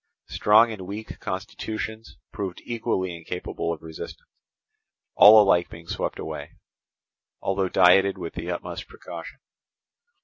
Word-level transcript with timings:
Strong 0.29 0.71
and 0.71 0.87
weak 0.87 1.19
constitutions 1.19 2.17
proved 2.31 2.59
equally 2.65 3.15
incapable 3.15 3.71
of 3.71 3.83
resistance, 3.83 4.27
all 5.13 5.39
alike 5.39 5.69
being 5.69 5.85
swept 5.85 6.17
away, 6.17 6.53
although 7.39 7.69
dieted 7.69 8.17
with 8.17 8.33
the 8.33 8.49
utmost 8.49 8.87
precaution. 8.87 9.37